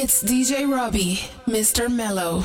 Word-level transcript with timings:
It's 0.00 0.22
DJ 0.22 0.72
Robbie, 0.72 1.16
Mr. 1.48 1.90
Mellow. 1.90 2.44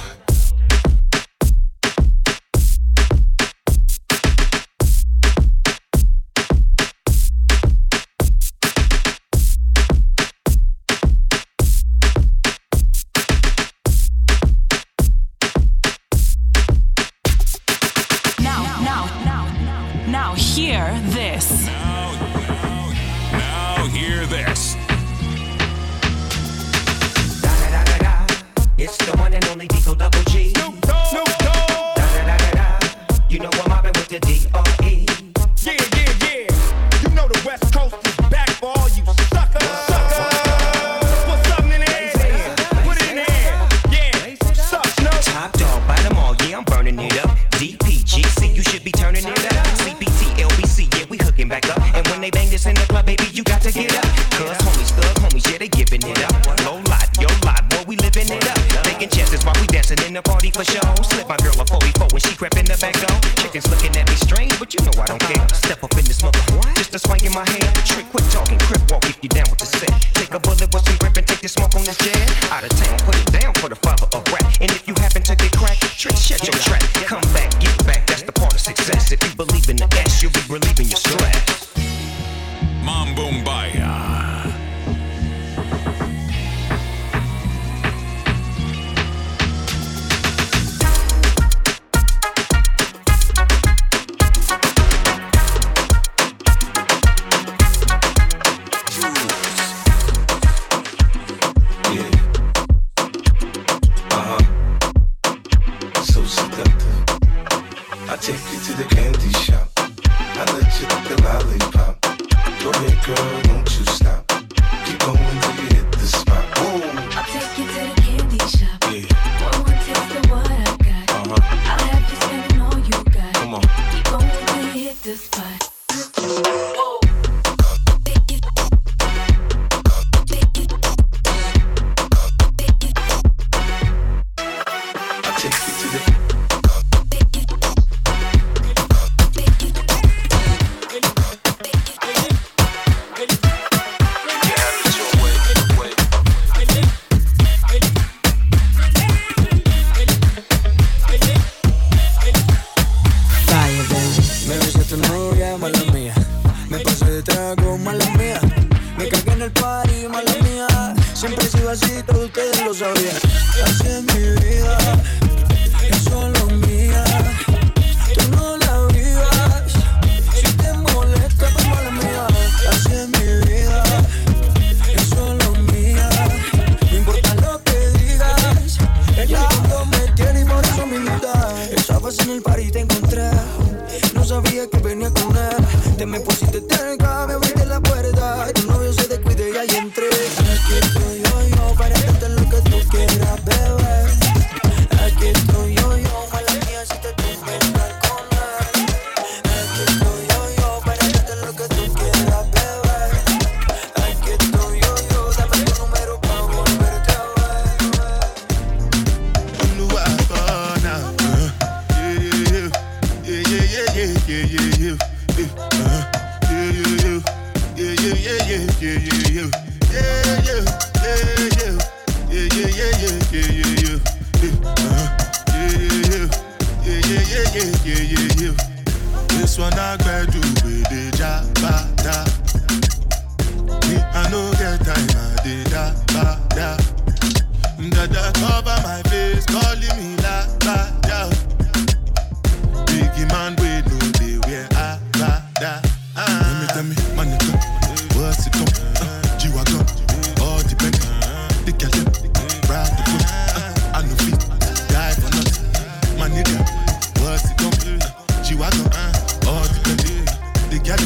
Whoa. 126.25 126.92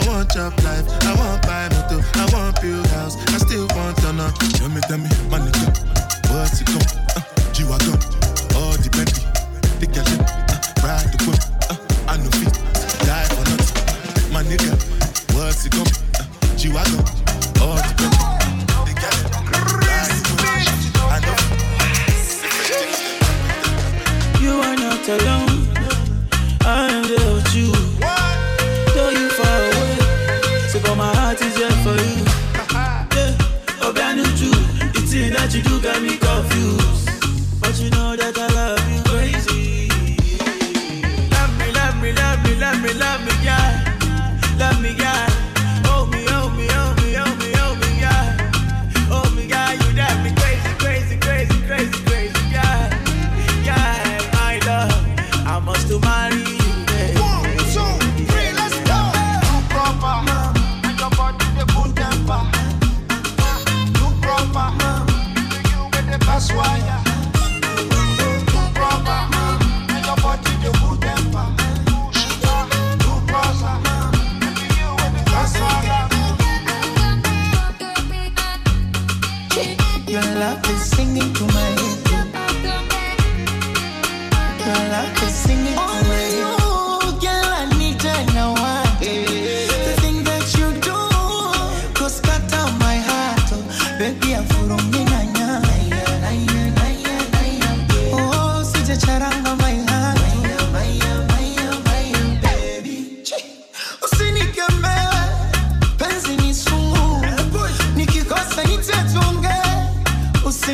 I 0.00 0.08
want 0.08 0.32
chop 0.32 0.56
life, 0.64 0.88
I 1.04 1.12
want 1.14 1.42
buy 1.42 1.68
motor, 1.68 2.00
I 2.14 2.24
want 2.32 2.60
build 2.62 2.86
house, 2.88 3.16
I 3.34 3.38
still 3.38 3.66
want 3.76 3.98
to 3.98 4.12
know. 4.14 4.30
Tell 4.56 4.68
me, 4.70 4.80
tell 4.88 4.96
me, 4.96 5.08
my 5.28 5.38
nigga, 5.38 5.76
what's 6.32 6.60
it 6.60 6.66
come? 6.68 6.80
Uh, 7.16 7.20
G-Wagon, 7.52 8.00
all 8.56 8.72
the 8.80 8.88
Bentley, 8.96 9.28
the 9.76 9.86
Gallon, 9.92 10.20
uh, 10.24 10.56
ride 10.80 11.12
the 11.12 11.20
whip, 11.28 11.36
uh, 11.68 11.76
I 12.08 12.16
know 12.16 12.32
feet, 12.40 12.56
die 13.04 13.28
for 13.28 13.44
nothing. 13.44 14.32
My 14.32 14.42
nigga, 14.42 14.72
what's 15.36 15.66
it 15.66 15.72
come? 15.72 15.84
Uh, 16.16 16.24
G-Wagon, 16.56 17.04
all 17.60 17.76
the 17.76 17.92
Bentley, 18.00 18.24
uh, 18.24 18.88
the 18.88 18.94
Gallon, 18.96 19.28
ride 19.84 20.16
the 20.16 20.32
whip, 20.40 20.64
I 21.12 21.20
know 21.20 21.36
feet. 22.64 22.80
You 24.40 24.52
are 24.64 24.76
not 24.76 25.08
alone. 25.08 25.39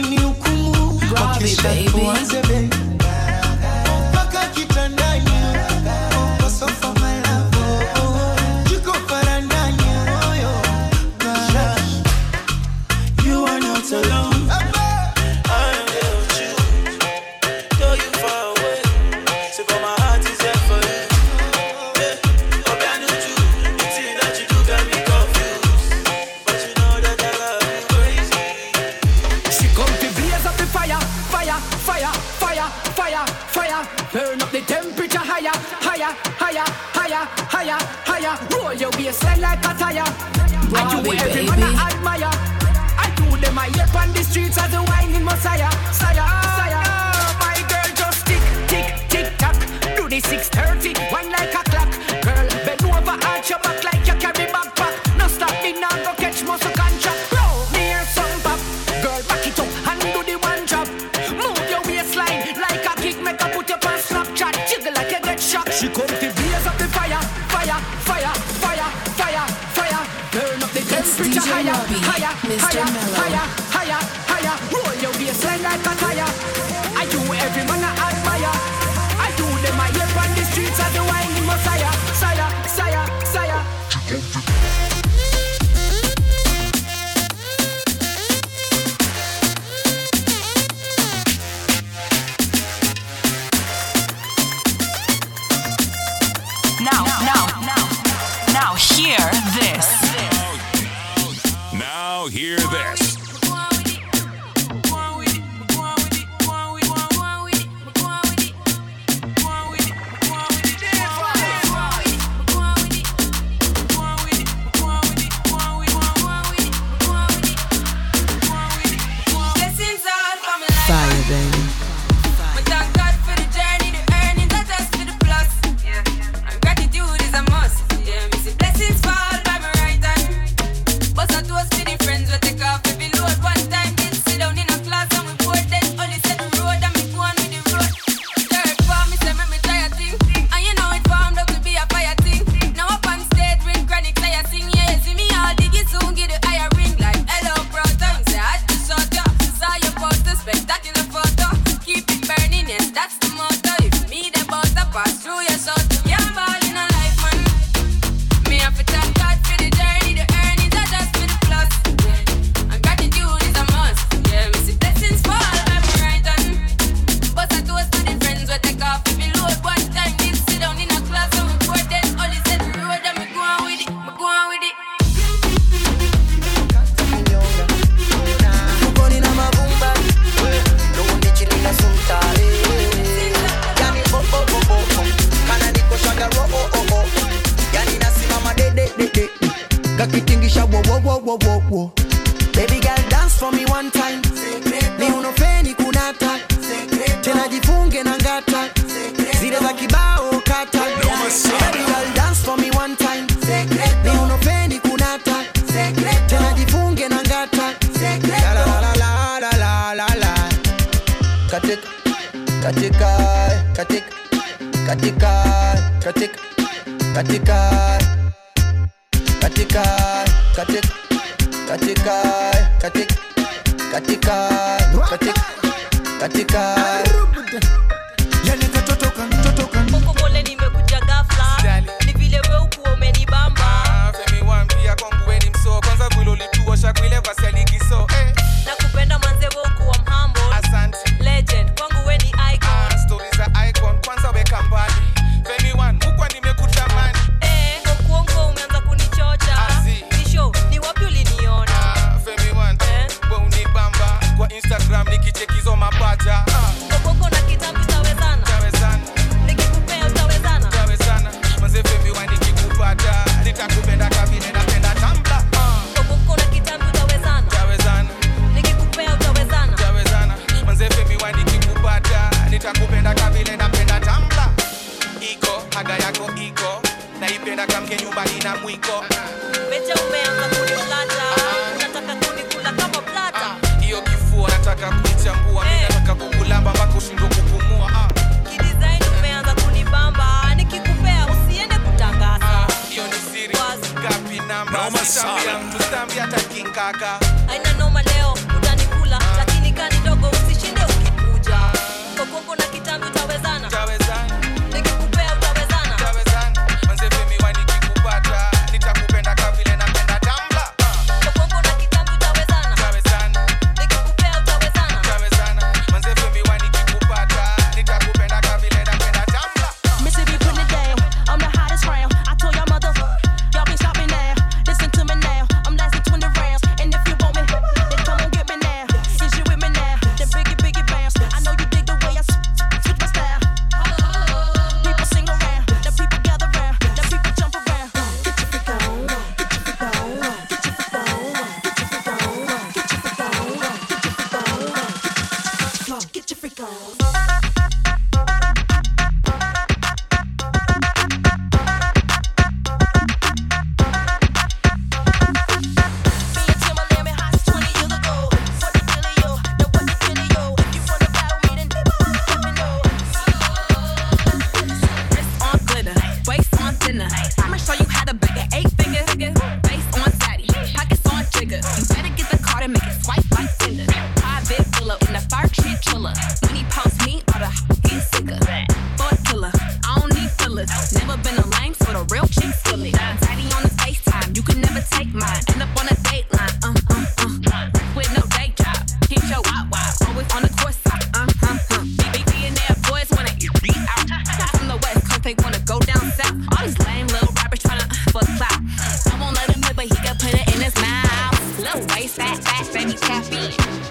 something 0.02 0.10
new, 0.10 0.34
baby. 1.62 2.75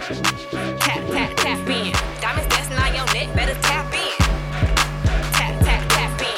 Tap, 0.05 0.13
tap, 0.77 1.35
tap 1.35 1.67
in. 1.67 1.91
Diamonds 2.21 2.45
your 2.93 3.05
neck, 3.15 3.35
better 3.35 3.59
tap 3.59 3.91
in. 3.91 4.11
Tap, 5.33 5.63
tap, 5.63 5.89
tap 5.89 6.21
in. 6.21 6.35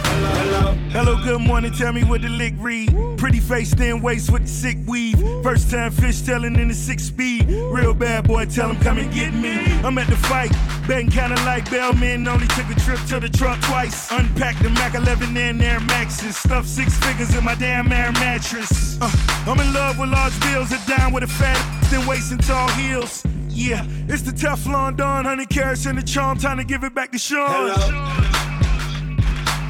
Hello, 0.00 0.32
hello. 0.38 0.72
Hello, 0.88 1.22
good 1.22 1.42
morning. 1.42 1.72
Tell 1.72 1.92
me 1.92 2.04
what 2.04 2.22
the 2.22 2.30
lick 2.30 2.54
read. 2.58 2.90
Pretty 3.18 3.40
face, 3.40 3.74
thin 3.74 4.00
waist 4.00 4.30
with 4.32 4.42
the 4.44 4.48
sick 4.48 4.78
weave. 4.86 5.20
First 5.42 5.70
time 5.70 5.90
fish 5.90 6.22
telling 6.22 6.56
in 6.56 6.68
the 6.68 6.74
six 6.74 7.02
speed. 7.02 7.50
Real 7.50 7.92
bad 7.92 8.26
boy, 8.26 8.46
tell 8.46 8.70
him 8.70 8.80
come 8.80 8.96
and 8.96 9.12
get 9.12 9.34
me. 9.34 9.58
I'm 9.82 9.98
at 9.98 10.06
the 10.06 10.16
fight. 10.16 10.52
Been 10.88 11.10
kinda 11.10 11.36
like 11.44 11.70
Bellman, 11.70 12.26
only 12.26 12.46
took 12.46 12.70
a 12.70 12.74
trip 12.80 12.98
to 13.08 13.20
the 13.20 13.28
truck 13.28 13.60
twice. 13.60 14.10
Unpacked 14.10 14.62
the 14.62 14.70
Mac 14.70 14.94
11 14.94 15.36
and 15.36 15.60
Air 15.62 15.80
Maxes. 15.80 16.34
Stuffed 16.34 16.66
six 16.66 16.96
figures 17.04 17.36
in 17.36 17.44
my 17.44 17.54
damn 17.56 17.92
air 17.92 18.10
mattress. 18.12 18.96
Uh, 18.98 19.10
I'm 19.46 19.60
in 19.60 19.70
love 19.74 19.98
with 19.98 20.08
large 20.08 20.40
bills 20.40 20.72
and 20.72 20.84
down 20.86 21.12
with 21.12 21.24
a 21.24 21.26
fat, 21.26 21.60
then 21.90 22.06
wasting 22.06 22.38
tall 22.38 22.68
heels. 22.70 23.22
Yeah, 23.50 23.84
it's 24.08 24.22
the 24.22 24.32
Teflon 24.32 24.96
Don, 24.96 25.26
honey 25.26 25.44
carrots 25.44 25.84
and 25.84 25.98
the 25.98 26.02
charm. 26.02 26.38
Time 26.38 26.56
to 26.56 26.64
give 26.64 26.82
it 26.84 26.94
back 26.94 27.12
to 27.12 27.18
Sean. 27.18 27.50
Hello. 27.50 27.76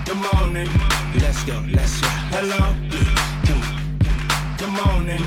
Good 0.04 0.20
morning. 0.32 0.68
Let's 1.20 1.42
go, 1.42 1.60
let's 1.72 2.00
go. 2.00 2.08
Hello. 2.30 2.76
Good 4.56 4.70
morning. 4.70 5.22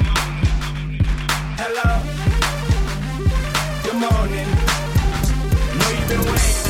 Hello. 1.59 2.01
Good 3.83 3.99
morning 3.99 4.50
away. 6.13 6.60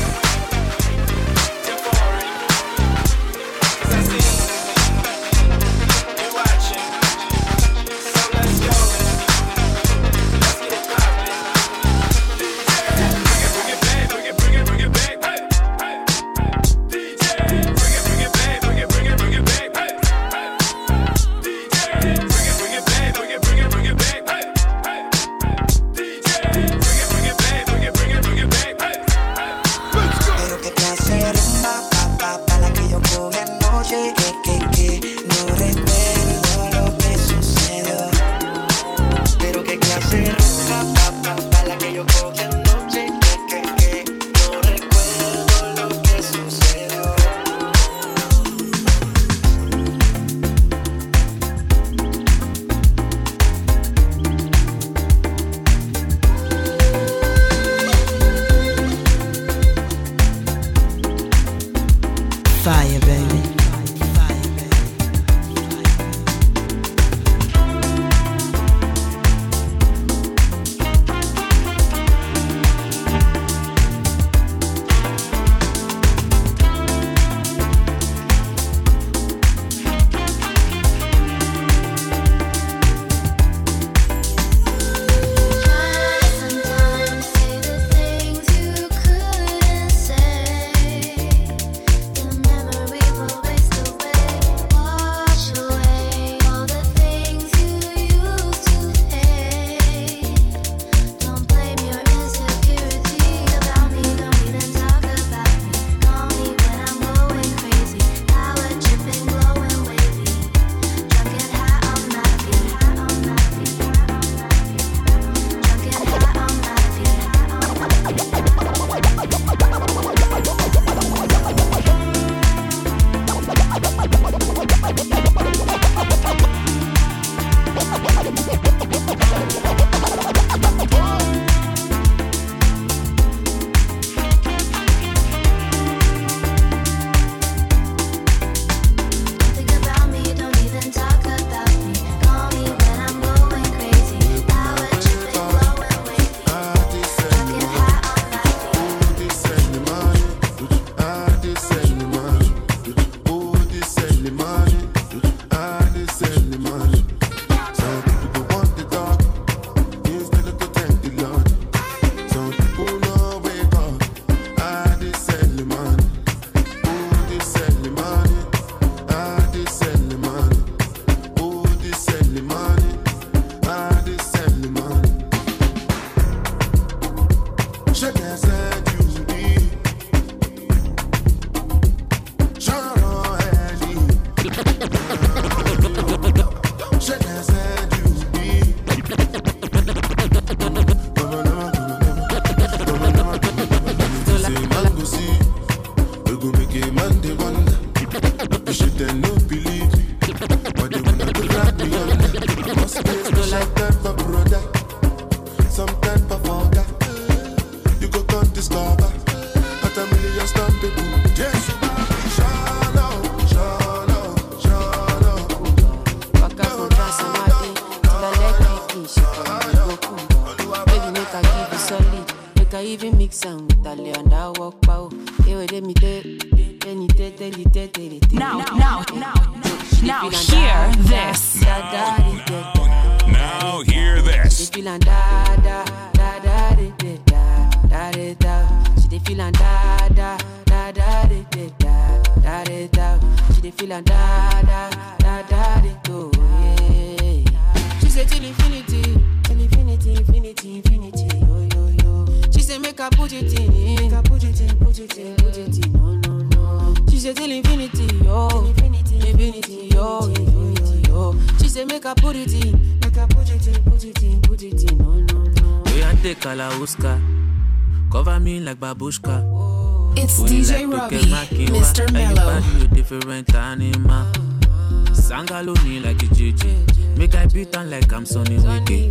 Like 278.11 278.17
I'm 278.19 278.25
Sonny 278.25 278.57
Wiki. 278.57 279.09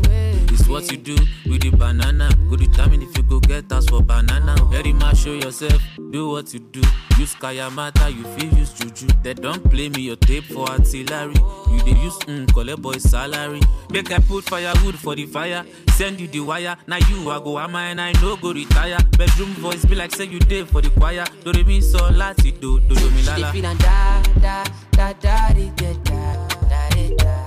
It's 0.52 0.68
what 0.68 0.90
you 0.92 0.98
do 0.98 1.14
with 1.46 1.62
the 1.62 1.70
banana. 1.70 2.28
Go 2.50 2.56
determine 2.56 3.00
if 3.00 3.16
you 3.16 3.22
go 3.22 3.40
get 3.40 3.72
us 3.72 3.86
for 3.88 4.02
banana. 4.02 4.54
Very 4.66 4.92
much 4.92 5.20
show 5.20 5.32
yourself. 5.32 5.80
Do 6.10 6.28
what 6.28 6.52
you 6.52 6.60
do. 6.60 6.82
Use 7.18 7.34
Kayanmata, 7.36 8.14
you 8.14 8.24
feel 8.36 8.58
use 8.58 8.74
Juju. 8.74 9.06
They 9.22 9.32
don't 9.32 9.64
play 9.70 9.88
me 9.88 10.02
your 10.02 10.16
tape 10.16 10.44
for 10.44 10.68
artillery. 10.68 11.32
You 11.70 11.78
dey 11.82 11.98
use 12.02 12.18
mm, 12.28 12.52
collect 12.52 12.82
boy 12.82 12.98
salary. 12.98 13.60
Make 13.90 14.12
I 14.12 14.18
put 14.18 14.44
firewood 14.44 14.96
for 14.98 15.14
the 15.14 15.24
fire. 15.24 15.64
Send 15.92 16.20
you 16.20 16.26
the 16.28 16.40
wire. 16.40 16.76
Now 16.86 16.98
you 17.08 17.30
I 17.30 17.38
go 17.38 17.58
am 17.58 17.74
and 17.76 18.00
I 18.02 18.12
no 18.20 18.36
go 18.36 18.52
retire. 18.52 18.98
Bedroom 19.16 19.54
voice 19.54 19.82
be 19.86 19.94
like 19.94 20.14
say 20.14 20.24
you 20.26 20.40
dey 20.40 20.64
for 20.64 20.82
the 20.82 20.90
choir. 20.90 21.24
Do 21.42 21.52
re 21.52 21.62
mi 21.64 21.80
so 21.80 21.98
lati 22.10 22.52
do 22.60 22.78
do 22.80 22.94
do 22.96 23.10
mi 23.12 23.22
She 23.22 23.26
la 23.30 23.36
dey 23.36 23.42
la. 23.42 23.52
feelin' 23.52 23.78
da 23.78 24.22
da 24.42 24.64
da 24.92 25.12
da 25.14 25.52
da 25.54 25.70
da 25.74 25.92
da 26.04 26.48
da 26.68 27.16
da. 27.16 27.46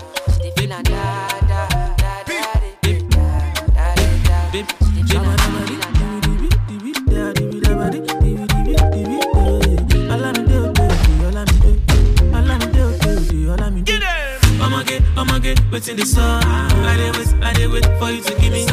She 0.57 0.67
da 0.67 0.81
da 0.81 1.27
da 1.27 1.42
In 15.73 15.97
the 15.97 16.05
sun. 16.05 16.41
I 16.45 16.95
did 16.95 17.17
wait, 17.17 17.43
I 17.43 17.53
did 17.53 17.71
wait 17.71 17.85
for 17.99 18.09
you 18.11 18.21
to 18.21 18.33
give 18.39 18.53
me, 18.53 18.63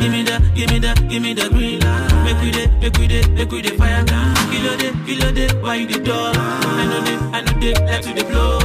give 0.00 0.12
me 0.12 0.22
the, 0.22 0.38
give 0.54 0.70
me 0.70 0.78
the, 0.78 0.94
give 1.08 1.22
me 1.22 1.32
the 1.34 1.48
green 1.48 1.80
light. 1.80 2.12
Make 2.22 2.40
we 2.42 2.50
dey, 2.52 2.66
make 2.78 2.96
we 2.98 3.06
dey, 3.08 3.26
make 3.32 3.50
we 3.50 3.62
dey 3.62 3.76
fire. 3.76 4.04
Kilo 4.04 4.76
day, 4.76 4.92
kilo 5.06 5.32
day, 5.32 5.48
why 5.62 5.74
you 5.76 5.86
the 5.88 5.98
door? 5.98 6.30
I 6.36 6.84
know 6.86 7.00
they, 7.00 7.16
I 7.36 7.40
know 7.40 7.58
they 7.58 7.74
like 7.86 8.02
to 8.02 8.12
the 8.14 8.24
blow. 8.30 8.58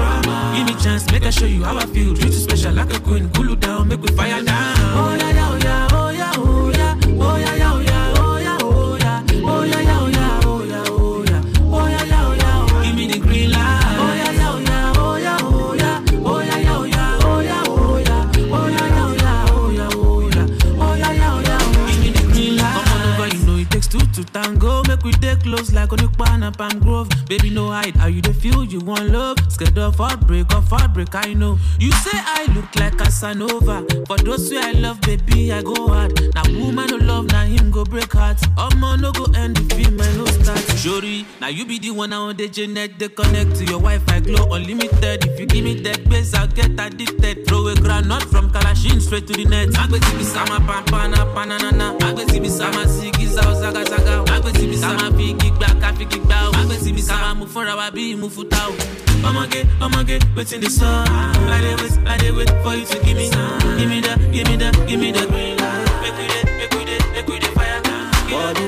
Give 0.54 0.68
me 0.68 0.84
chance, 0.84 1.10
make 1.12 1.24
I 1.26 1.30
show 1.32 1.46
you 1.46 1.64
how 1.64 1.78
I 1.78 1.86
feel. 1.88 2.14
Treat 2.14 2.34
you 2.34 2.40
special 2.40 2.74
like 2.74 2.94
a 2.94 3.00
queen, 3.00 3.30
cool 3.32 3.48
you 3.50 3.56
down, 3.56 3.88
make 3.88 4.02
we 4.02 4.10
fire 4.10 4.44
down. 4.44 4.76
Oh 4.78 5.16
yeah, 5.18 5.32
yeah, 5.32 5.50
oh 5.50 5.58
yeah, 5.58 5.88
oh 5.92 6.10
yeah, 6.10 6.32
oh 6.36 6.70
yeah, 6.70 6.96
oh 7.08 7.38
yeah, 7.38 7.72
oh 7.74 7.80
yeah, 7.80 7.95
You 28.76 28.82
want 28.82 29.10
love? 29.10 29.38
Of 29.78 29.98
heartbreak, 29.98 30.52
of 30.54 30.68
heartbreak, 30.70 31.14
I 31.14 31.34
know. 31.34 31.60
You 31.80 31.92
say 31.92 32.12
I 32.18 32.46
look 32.56 32.74
like 32.78 32.98
Casanova. 32.98 33.86
For 34.08 34.18
those 34.18 34.50
who 34.50 34.58
I 34.58 34.72
love, 34.72 35.00
baby, 35.02 35.52
I 35.52 35.62
go 35.62 35.88
hard. 35.88 36.34
Now 36.34 36.44
woman 36.48 36.88
no 36.88 36.96
love, 36.98 37.28
now 37.28 37.44
him 37.44 37.72
go 37.72 37.84
break 37.84 38.12
heart. 38.14 38.38
Omo 38.58 39.00
no 39.00 39.12
go 39.12 39.26
end 39.38 39.58
the 39.58 39.86
I 39.86 40.18
no 40.18 40.26
start. 40.26 40.58
Shori, 40.80 41.26
now 41.40 41.50
you 41.50 41.66
be 41.66 41.78
the 41.78 41.92
one 41.92 42.14
I 42.14 42.18
on 42.18 42.36
the 42.38 42.48
Janet. 42.48 42.98
They 42.98 43.10
connect 43.10 43.58
to 43.58 43.66
your 43.66 43.80
Wi-Fi, 43.80 44.22
glow 44.22 44.54
unlimited. 44.54 45.26
If 45.26 45.40
you 45.40 45.46
give 45.46 45.64
me 45.64 45.76
that 45.82 46.10
base, 46.10 46.34
I'll 46.34 46.48
get 46.48 46.72
addicted. 46.80 47.46
Throw 47.48 47.68
a 47.68 47.76
granite 47.76 48.24
from 48.24 48.50
Kalashin 48.52 49.02
straight 49.02 49.28
to 49.28 49.34
the 49.34 49.46
net. 49.46 49.70
Agbeti 49.70 50.18
bi 50.18 50.24
sama 50.24 50.60
pampana 50.66 51.32
panana. 51.36 51.98
Agbeti 52.00 52.42
bi 52.42 52.48
sama 52.48 52.88
sigi 52.88 53.28
zao 53.28 53.54
zaga 53.54 53.84
zaga. 53.86 54.24
Agbeti 54.34 54.68
bi 54.68 54.76
sama 54.78 55.16
fi 55.16 55.34
gigba 55.34 55.68
kafi 55.80 56.06
gigba. 56.10 56.50
Agbeti 56.54 56.92
bi 56.94 57.02
sama 57.02 57.36
mu 57.36 57.46
fúnra 57.46 57.76
wa 57.76 57.92
bí 57.92 58.16
o. 59.82 59.86
Ọmọge 59.86 60.16
ọmọge 60.16 60.20
wetin 60.36 60.60
dey 60.62 60.70
sup? 60.70 60.86
I 60.86 61.58
dey 61.64 61.76
wait 61.82 61.94
I 62.08 62.18
dey 62.22 62.32
wait 62.32 62.50
for 62.64 62.74
you 62.76 62.86
to 62.86 62.98
give 63.06 63.18
me. 63.18 63.30
Give 63.78 63.90
me 63.90 64.02
the 64.02 64.14
give 64.34 64.48
me 64.50 64.56
the 64.58 64.70
give 64.88 65.00
me 65.00 65.12
the 65.12 65.26
green 65.32 65.58
light. 65.58 66.96
Body, 68.32 68.68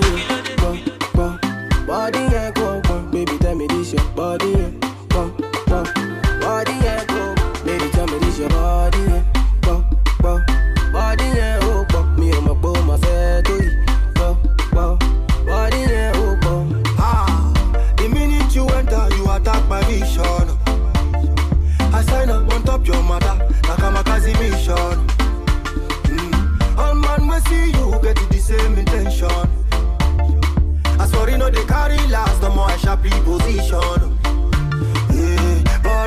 go. 1.16 1.40
Body, 1.88 2.20
yeah, 2.32 2.52
go, 2.52 2.82
go. 2.82 3.02
Baby, 3.12 3.38
tell 3.40 3.56
me 3.56 3.68
this 3.68 3.94
your 3.94 4.04
body, 4.16 4.50
yeah. 4.52 4.87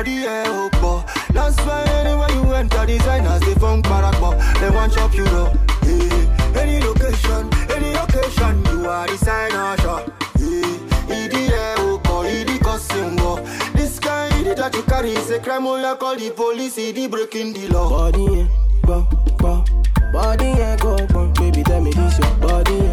Body 0.01 0.21
yeah, 0.23 0.43
oh, 0.47 0.69
boy. 0.81 1.03
That's 1.31 1.57
why 1.57 1.83
anywhere 1.83 2.31
you 2.31 2.53
enter, 2.53 2.85
designers 2.87 3.39
they 3.41 3.53
funk 3.55 3.85
barakbo. 3.85 4.31
They 4.59 4.69
want 4.71 4.93
chop 4.93 5.13
you 5.13 5.25
up. 5.25 5.53
Yeah, 5.83 6.13
eh, 6.13 6.59
any 6.61 6.79
location, 6.79 7.49
any 7.69 7.93
occasion, 7.93 8.65
you 8.65 8.89
are 8.89 9.05
designer 9.05 9.77
shop. 9.77 10.11
Yeah, 10.39 11.15
idi 11.17 11.49
yeah, 11.49 11.75
oh, 11.77 11.99
boy, 12.03 12.45
cousin 12.63 13.15
wo. 13.17 13.35
This 13.75 13.99
guy, 13.99 14.29
idi 14.39 14.55
that 14.55 14.73
you 14.73 14.83
carry 14.83 15.11
is 15.11 15.29
a 15.29 15.39
crime. 15.39 15.67
Oh, 15.67 15.75
yeah, 15.77 15.95
call 15.95 16.15
the 16.15 16.31
police, 16.31 16.77
idi 16.77 17.09
breaking 17.09 17.53
the 17.53 17.67
law. 17.67 17.89
Body, 17.89 18.23
yeah, 18.23 18.47
go, 18.87 19.07
go. 19.37 19.63
Body, 20.11 20.45
yeah, 20.45 20.77
go, 20.77 20.97
go. 21.13 21.27
Baby, 21.33 21.63
tell 21.63 21.79
me 21.81 21.91
this 21.91 22.17
your 22.17 22.33
body, 22.37 22.73
yeah. 22.73 22.90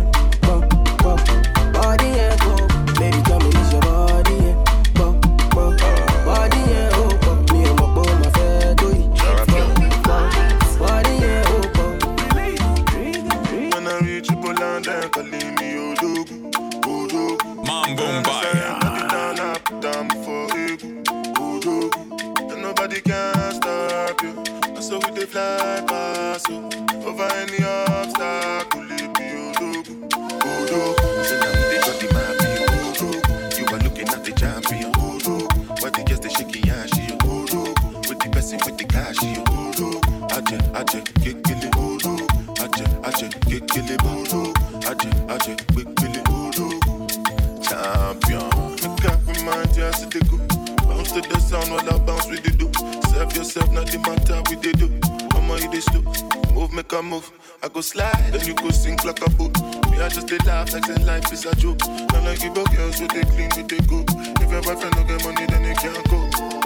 Fly 25.39 25.83
past 25.87 26.49
you. 26.49 26.69
Over 27.07 27.29
any 27.43 27.63
go 57.79 57.83
slide, 57.83 58.33
then 58.33 58.45
you 58.45 58.55
go 58.55 58.71
sink 58.71 59.05
like 59.05 59.25
a 59.25 59.31
boat. 59.31 59.53
Oh. 59.61 59.91
Me, 59.91 60.01
I 60.01 60.09
just 60.09 60.27
they 60.27 60.39
laugh 60.39 60.73
like 60.73 60.85
say 60.85 60.97
life 61.05 61.33
is 61.33 61.47
a 61.47 61.55
joke. 61.55 61.81
And 61.87 62.27
I 62.27 62.35
give 62.35 62.59
up 62.59 62.75
girls 62.75 63.01
with 63.01 63.13
they 63.13 63.23
clean, 63.23 63.51
with 63.57 63.69
they 63.69 63.79
go. 63.87 64.05
If 64.43 64.51
your 64.51 64.63
boyfriend 64.63 64.95
don't 64.95 65.07
get 65.07 65.25
money, 65.25 65.47
then 65.47 65.63
they 65.63 65.75
can't 65.75 66.11
go. 66.11 66.58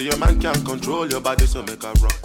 Say 0.00 0.06
your 0.06 0.16
man 0.18 0.40
can't 0.40 0.64
control 0.64 1.08
your 1.08 1.20
body, 1.20 1.46
so 1.46 1.62
make 1.62 1.82
your 1.82 1.92
rock 1.94 2.19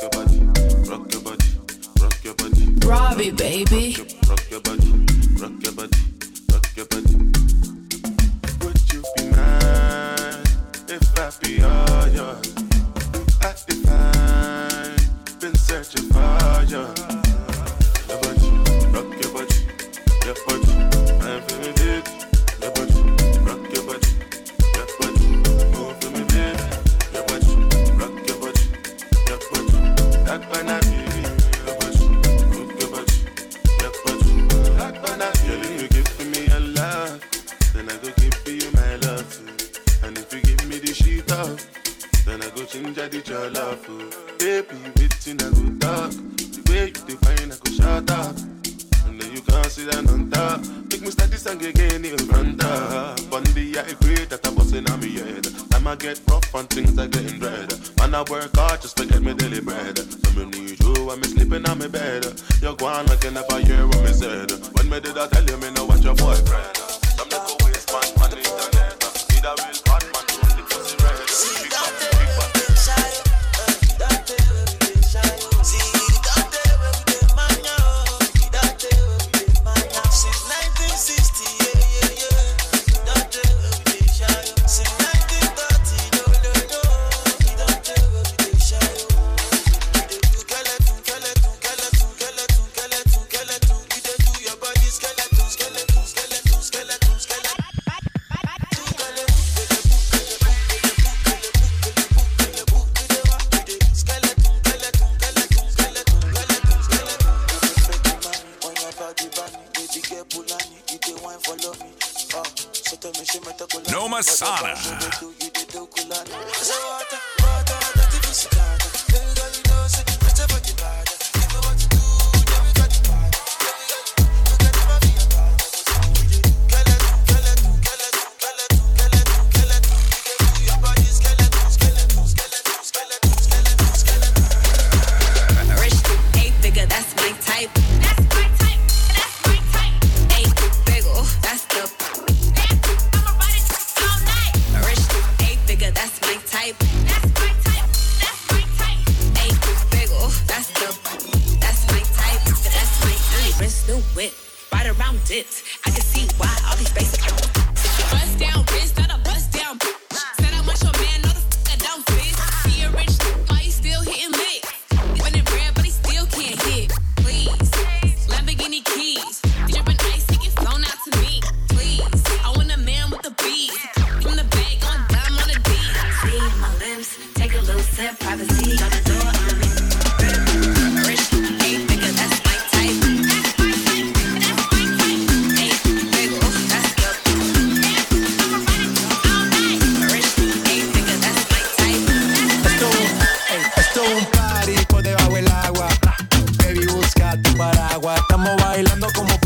me 64.95 65.01
did 65.01 65.17
I 65.17 65.27
tell 65.27 65.43
you 65.43 65.57
me 65.57 65.71
know 65.71 65.85
what 65.85 66.01
your 66.01 66.15
boyfriend? 66.15 66.84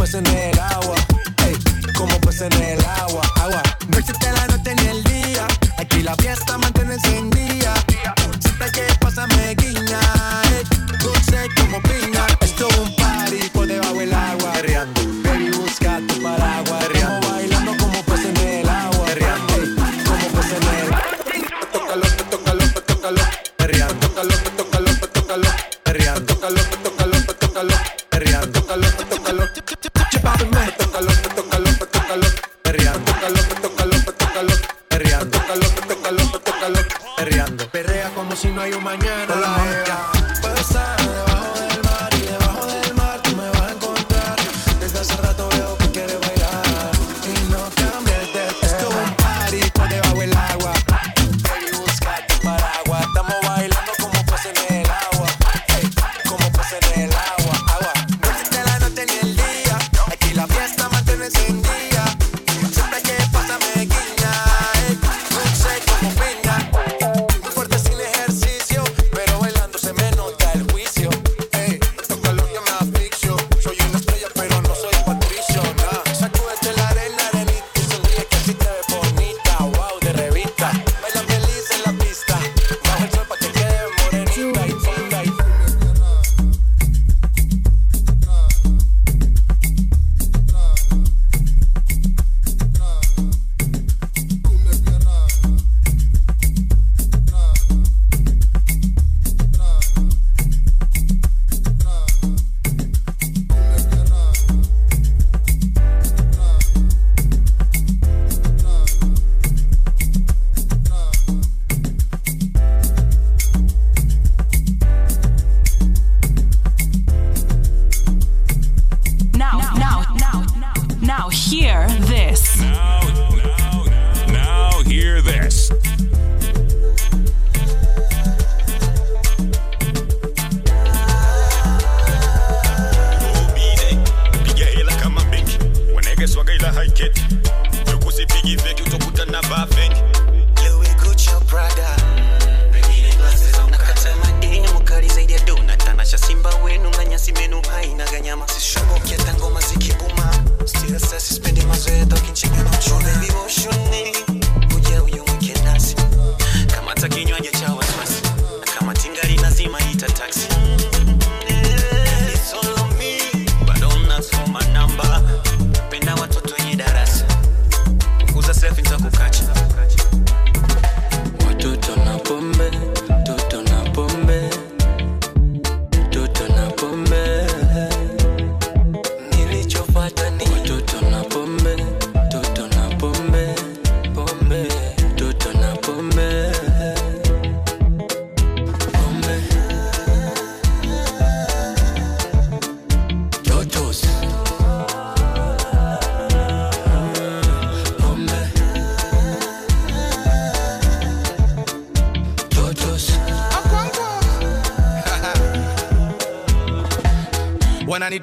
pez 0.10 0.16
en 0.16 0.28
el 0.28 0.60
agua, 0.60 0.96
ey, 1.46 1.56
como 1.94 2.20
pez 2.22 2.42
en 2.42 2.54
el 2.54 2.80
agua, 2.86 3.22
agua. 3.42 3.62
No 3.90 3.98
existe 3.98 4.32
la 4.32 4.48
noche 4.48 4.76
ni 4.76 4.88
el 4.88 5.04
día, 5.04 5.48
aquí 5.78 6.02
la 6.02 6.16
fiesta 6.16 6.58
mantiene 6.58 6.96
encendida. 6.96 7.74
Siempre 8.40 8.72
que 8.72 8.84
pasa 9.00 9.28
me 9.28 9.56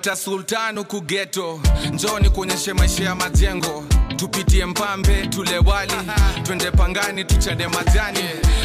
wananita 0.07 0.17
sultan 0.17 0.79
huku 0.79 1.01
geto 1.01 1.61
njoni 1.93 2.31
kuonyeshe 2.31 2.73
maisha 2.73 3.05
ya 3.05 3.15
majengo. 3.15 3.85
Tupitie 4.17 4.67
mpambe 4.67 5.27
tule 5.27 5.59
wali. 5.59 5.93
Twende 6.43 6.71
pangani 6.71 7.25
tuchade 7.25 7.69
majani. 7.69 8.19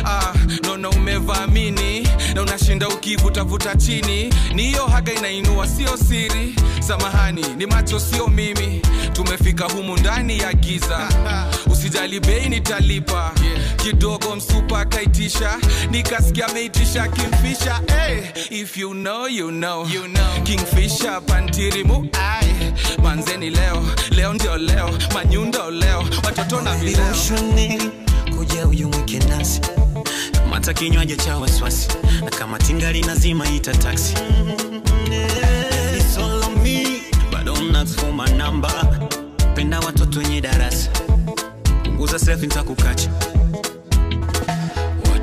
Ah, 0.06 0.34
naona 0.64 0.90
umevaamini 0.90 2.08
na 2.36 2.42
unashinda 2.42 2.88
ukivutavuta 2.88 3.76
chini. 3.76 4.34
Ni 4.54 4.64
hiyo 4.64 4.86
haga 4.86 5.14
inainua 5.14 5.68
sio 5.68 5.98
siri. 5.98 6.56
Samahani 6.80 7.46
ni 7.58 7.66
macho 7.66 8.00
sio 8.00 8.28
mimi. 8.28 8.82
Tumefika 9.14 9.66
humu 9.66 9.98
ndani 9.98 10.40
ya 10.40 10.54
giza. 10.54 11.10
Usijali 11.72 12.20
bei 12.20 12.50
nitalipa 12.50 13.32
kidogo 13.82 14.36
msupa 14.36 14.80
akaitisha 14.80 15.60
nikasikia 15.92 16.48
ameitisha 16.48 17.08
kimfisha 17.08 17.82
hey, 17.88 18.20
if 18.62 18.78
you 18.78 18.92
know, 18.94 19.28
you 19.28 19.50
know. 19.52 19.88
You 19.88 20.04
know. 20.08 20.44
kingfisha 20.44 21.22
pantirimu 21.22 22.10
ai 22.14 22.74
manzeni 23.04 23.50
leo 23.50 23.84
leo 24.12 24.34
ndio 24.34 24.58
leo 24.58 24.90
manyundo 25.14 25.72
leo 25.72 26.04
watoto 26.26 26.62
na 26.62 26.76
vileo 26.76 27.12
Ushoni, 27.12 27.82
kuja 28.38 28.68
uyumwike 28.68 29.20
nasi. 29.20 29.62
Kamata 30.32 30.74
kinywaji 30.74 31.16
cha 31.16 31.38
wasiwasi. 31.38 31.88
Na 32.24 32.30
kama 32.30 32.60
tingali 32.60 33.02
nazima 33.02 33.50
ita 33.50 33.72
taksi 33.74 34.14
bado 37.32 37.56
mnafuma 37.56 38.28
namba 38.30 38.72
penda 39.56 39.80
watoto 39.80 40.20
wenye 40.20 40.42
darasa. 40.42 40.90
Punguza 41.84 42.20
selfie 42.20 42.48
nitakukacha 42.48 43.10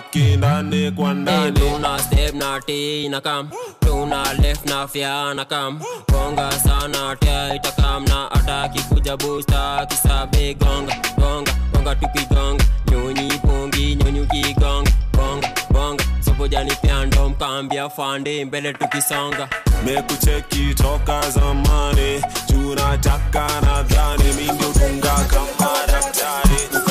ndani 0.00 0.36
na 0.36 0.36
baki 0.36 0.36
ndani 0.36 0.90
kwa 0.90 1.14
ndani 1.14 1.60
tuna 1.60 1.98
step 1.98 2.34
na 2.34 2.60
t 2.60 3.08
na 3.08 3.20
kam. 3.20 3.50
Tuna 3.80 4.32
left 4.42 4.66
na 4.68 4.86
fya 4.88 5.34
na 5.34 5.44
kam. 5.44 5.80
Gonga 6.12 6.50
sana 6.52 7.16
tia 7.20 7.54
itakam 7.54 8.04
na 8.08 8.30
ataki 8.30 8.80
kuja 8.82 9.16
busta 9.16 9.86
kisabe 9.88 10.54
gonga 10.54 10.94
gonga 11.18 11.52
gonga 11.72 11.94
tukigonga 11.94 12.64
nyonyi 12.90 13.38
pongi 13.38 13.94
nyonyi 13.96 14.20
ukigonga 14.20 14.90
gonga 15.16 15.48
gonga 15.72 16.04
sobojani 16.24 16.72
pyando 16.82 17.28
mkambia 17.28 17.88
fande 17.90 18.44
mbele 18.44 18.72
tukisonga 18.72 19.48
mekucheki 19.84 20.74
toka 20.74 21.30
zamani. 21.30 22.22
Tunataka 22.46 23.46
nadhani 23.60 24.24
mi 24.24 24.42
ndio 24.52 24.72
dunga 24.72 25.14
kama 25.30 25.70
daktari 25.86 26.85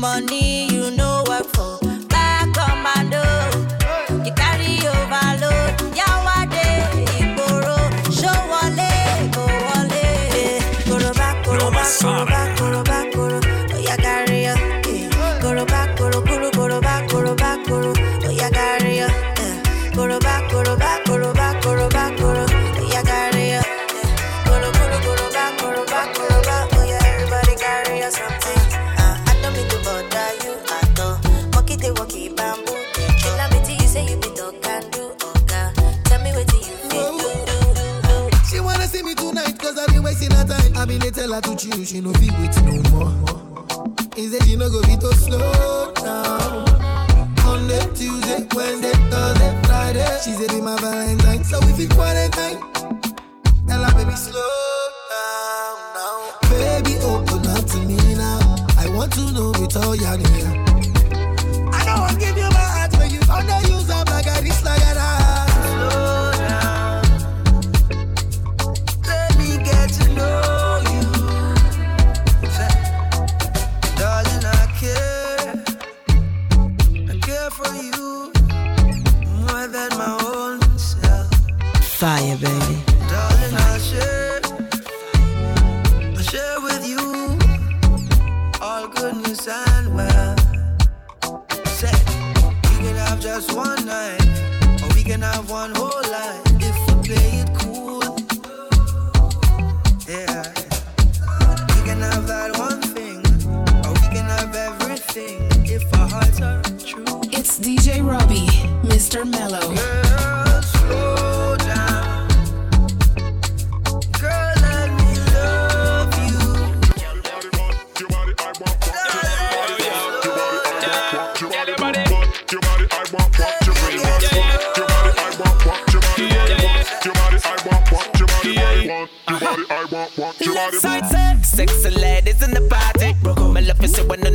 money 0.00 0.64
you 0.72 0.90
know 0.90 1.22
work 1.28 1.44
for. 1.44 1.79
she's 50.30 50.40
it 50.40 50.52
in 50.52 50.62
my 50.62 50.76
van. 50.76 50.99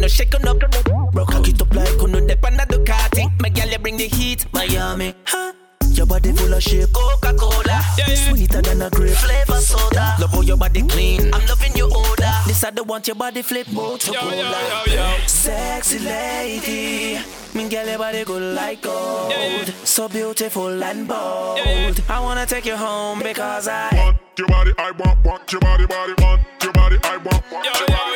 No 0.05 0.09
shake 0.09 0.35
up. 0.35 0.41
Broke 1.13 1.29
cock 1.29 1.47
it 1.47 1.61
up 1.61 1.73
like 1.73 2.01
uno 2.01 2.19
dep 2.27 2.45
on 2.45 2.57
the 2.57 2.63
Ducati. 2.63 3.23
My 3.41 3.49
gal 3.49 3.69
you 3.69 3.79
bring 3.79 3.97
the 3.97 4.07
heat, 4.07 4.45
Miami. 4.53 5.13
Huh? 5.25 5.53
Your 5.91 6.05
body 6.05 6.31
full 6.33 6.53
of 6.53 6.61
shape, 6.61 6.91
Coca-Cola. 6.93 7.81
Sweeter 8.15 8.61
than 8.61 8.81
a 8.81 8.89
grape, 8.89 9.15
flavor 9.15 9.61
soda. 9.61 10.15
Love 10.19 10.31
how 10.31 10.41
your 10.41 10.57
body 10.57 10.83
clean. 10.83 11.33
I'm 11.33 11.45
loving 11.47 11.75
your 11.75 11.89
odor. 11.89 12.33
This 12.45 12.63
I 12.63 12.71
don't 12.71 12.87
want 12.87 13.07
your 13.07 13.15
body 13.15 13.41
flip, 13.41 13.67
motor 13.71 14.11
cola. 14.11 15.17
Sexy 15.25 15.99
lady, 15.99 17.19
me 17.53 17.69
girl 17.69 17.87
your 17.87 17.97
body 17.97 18.23
good 18.25 18.55
like 18.55 18.81
gold. 18.81 19.67
So 19.85 20.09
beautiful 20.09 20.83
and 20.83 21.07
bold. 21.07 22.01
I 22.09 22.19
wanna 22.19 22.45
take 22.45 22.65
you 22.65 22.75
home 22.75 23.19
because 23.19 23.67
I 23.67 23.89
want 23.95 24.17
your 24.37 24.47
body. 24.49 24.71
I 24.77 24.91
want, 24.91 25.25
want 25.25 25.51
your 25.51 25.61
body, 25.61 25.85
body, 25.85 26.13
want 26.19 26.41
your 26.61 26.73
body. 26.73 26.97
I 27.03 27.17
want, 27.17 27.51
want 27.51 27.79
your 27.79 27.87
body. 27.87 28.14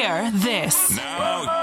Hear 0.00 0.30
this. 0.32 0.96
Now, 0.96 1.59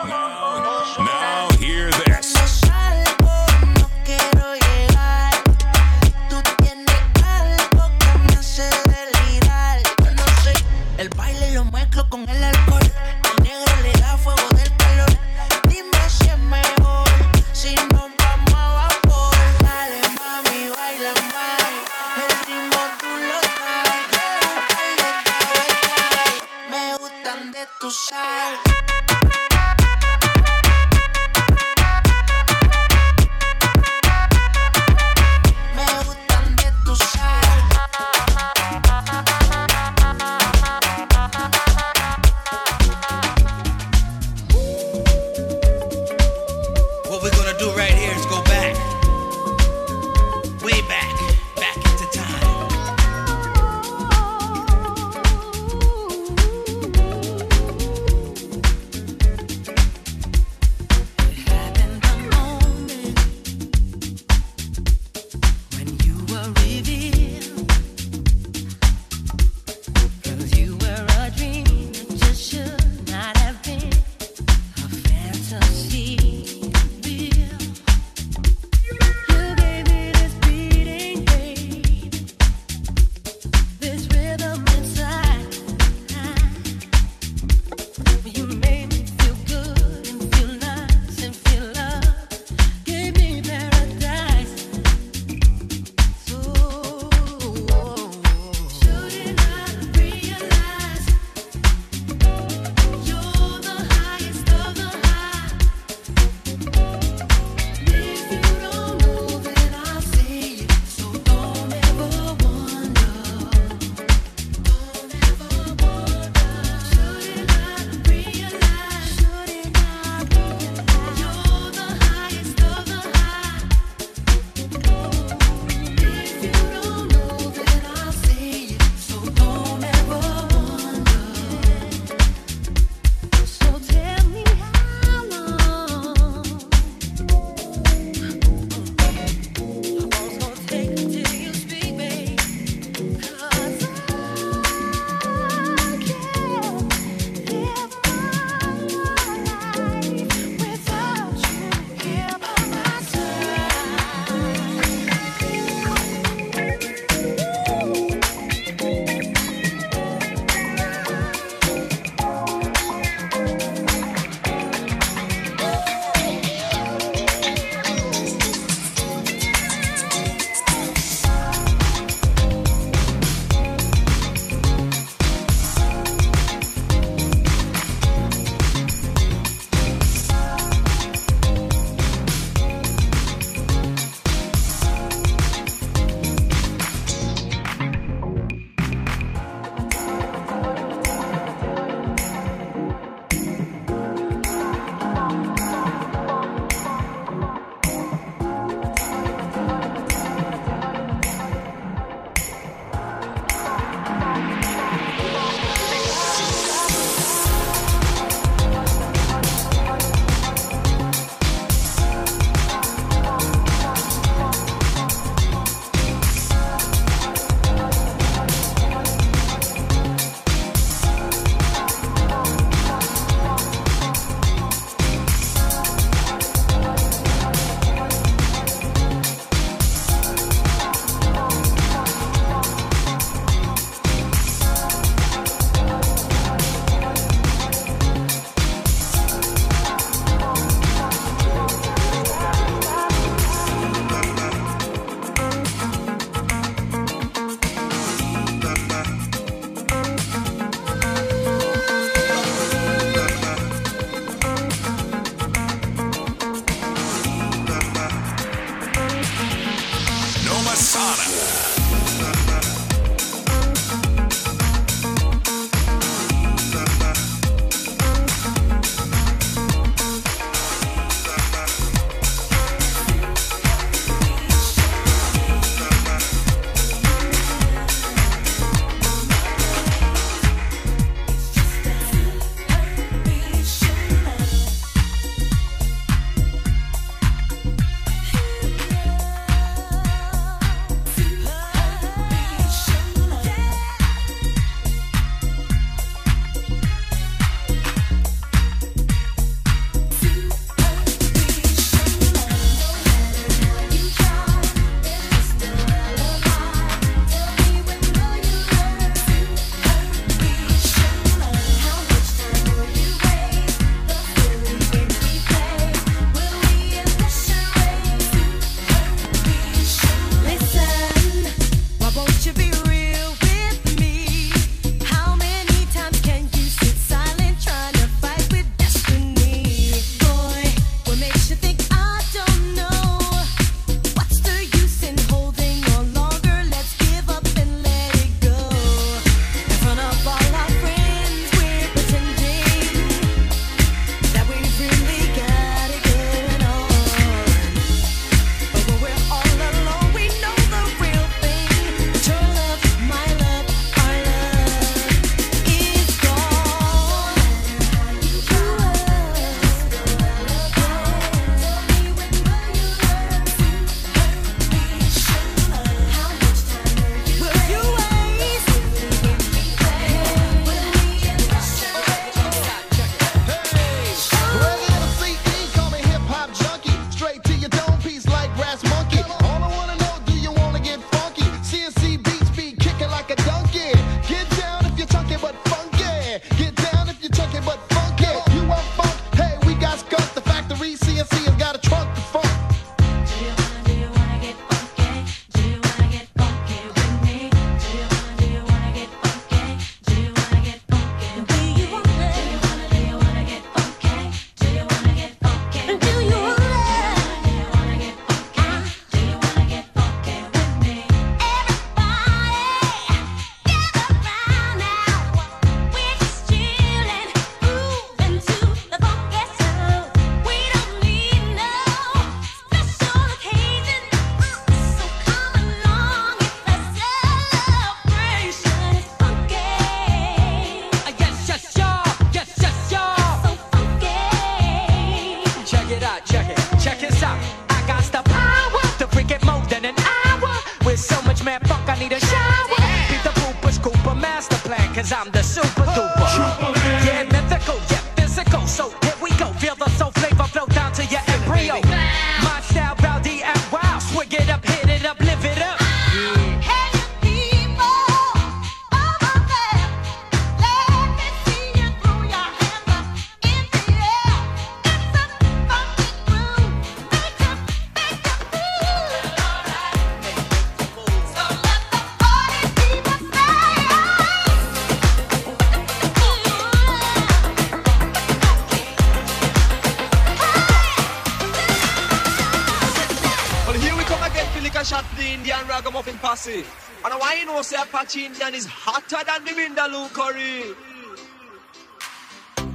Apache 487.89 488.25
Indian 488.25 488.53
is 488.53 488.65
hotter 488.65 489.23
than 489.25 489.45
the 489.45 489.51
Vindaloo 489.51 490.11
curry. 490.11 490.75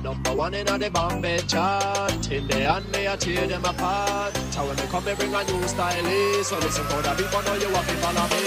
Number 0.02 0.34
one 0.34 0.54
in 0.54 0.64
the 0.64 0.90
Bombay 0.90 1.38
chart. 1.46 2.30
In 2.30 2.48
the 2.48 2.56
end, 2.56 2.90
me 2.92 3.06
I 3.06 3.16
tear 3.16 3.46
them 3.46 3.64
apart. 3.64 4.34
So 4.52 4.66
when 4.66 4.76
they 4.76 4.86
come, 4.86 5.04
they 5.04 5.14
bring 5.14 5.34
a 5.34 5.44
new 5.44 5.68
style. 5.68 6.42
So 6.42 6.58
listen 6.60 6.84
for 6.86 7.02
the 7.02 7.12
people, 7.14 7.42
know 7.42 7.54
you 7.54 7.70
want 7.72 7.86
to 7.88 7.94
follow 8.00 8.24
me. 8.32 8.40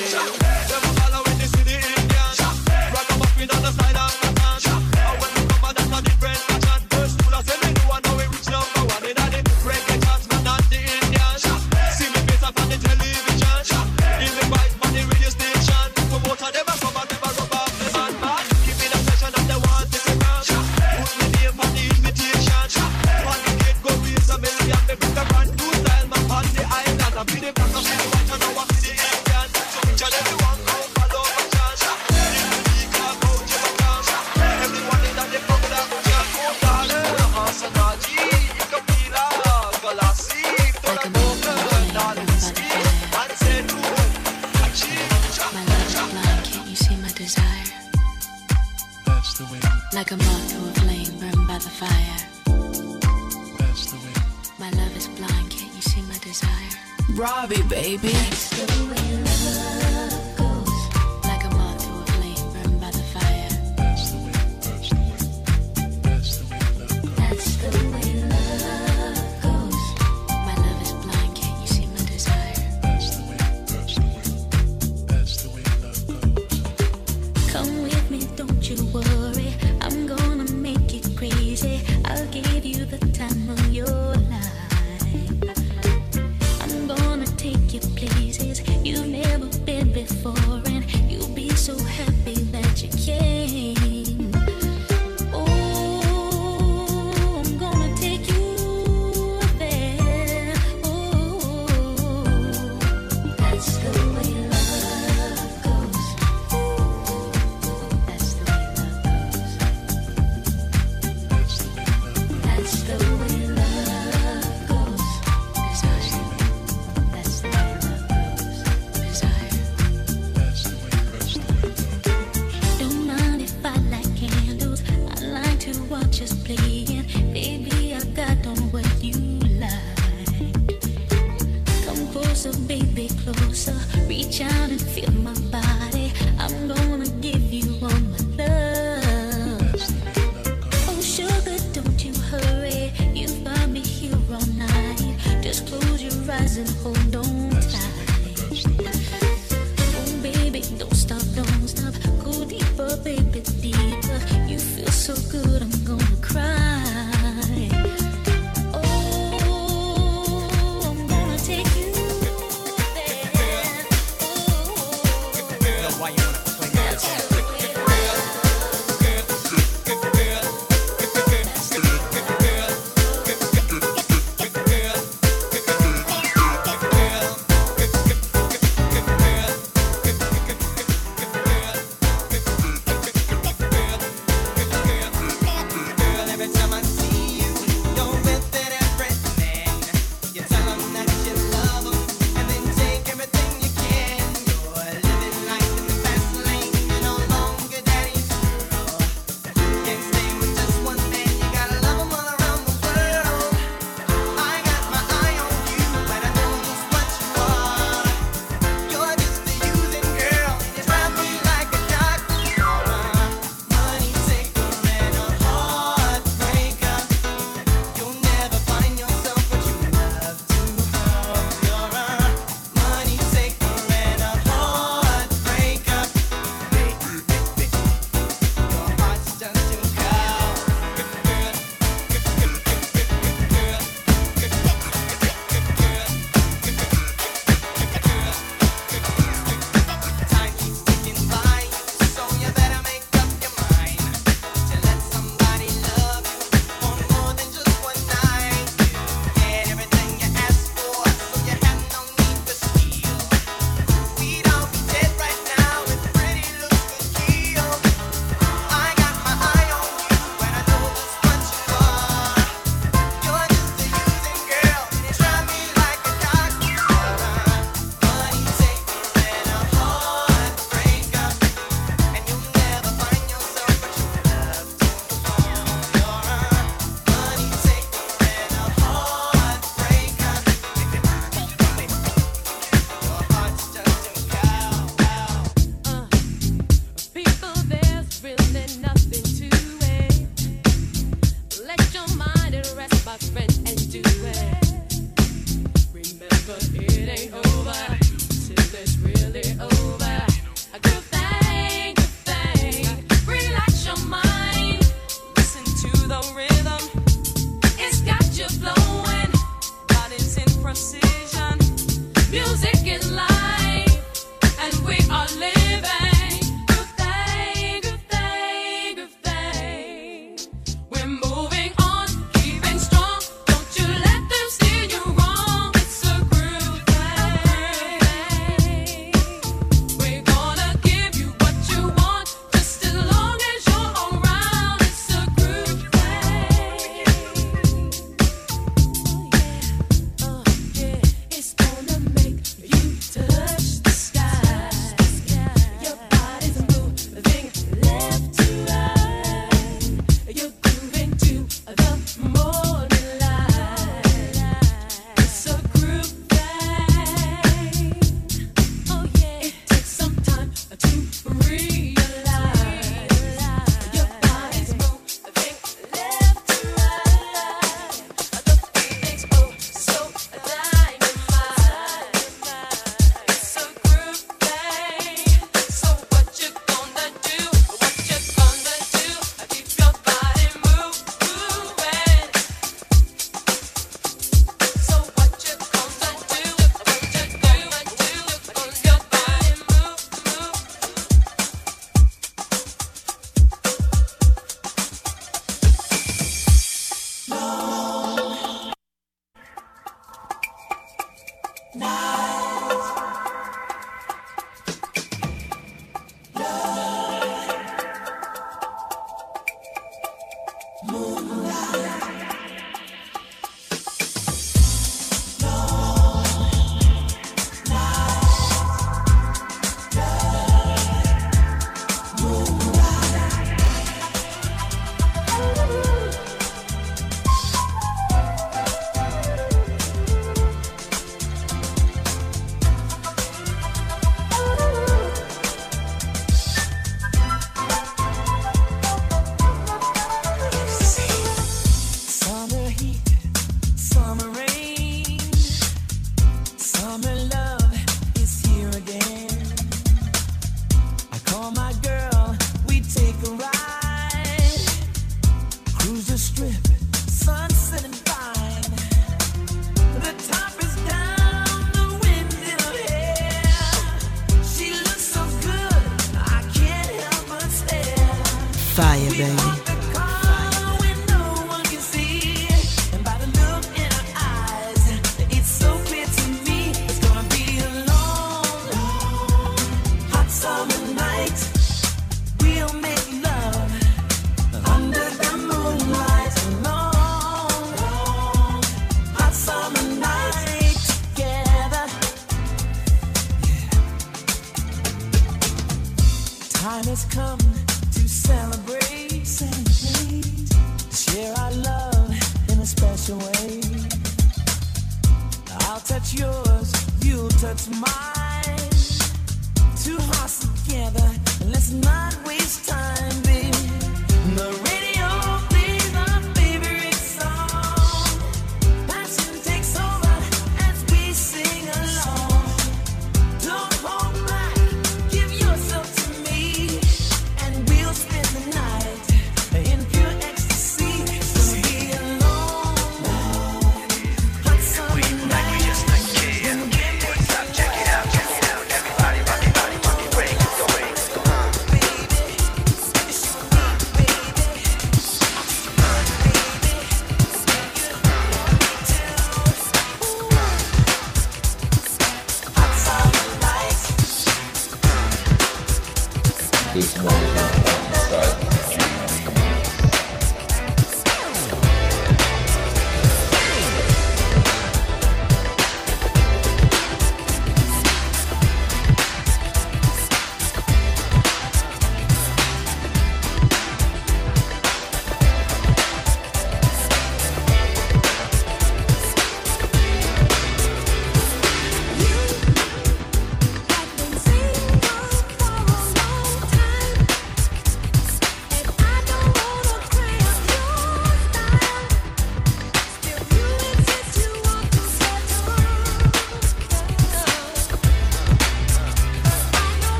Them 0.70 0.82
following 0.98 1.38
the 1.38 1.48
city 1.54 1.76
Indian. 1.76 2.34
Rock 2.94 3.12
'em 3.12 3.22
up 3.22 3.38
with 3.38 3.56
on 3.56 3.62
the 3.62 3.72
side 3.72 3.96
of 3.96 4.35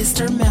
Mr. 0.00 0.30
Mel. 0.34 0.49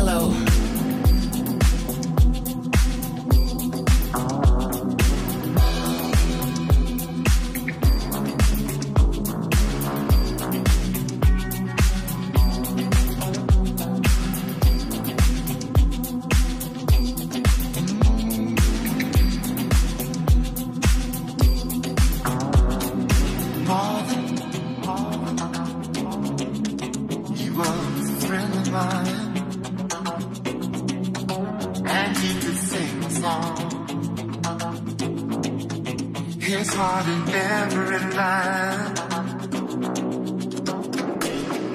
It's 36.61 36.73
hard 36.73 37.07
in 37.07 37.29
every 37.29 37.99
line. 38.17 38.93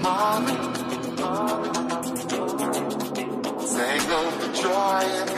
Mommy, 0.03 0.57
take 3.73 4.09
over 4.11 4.49
joy 4.53 5.34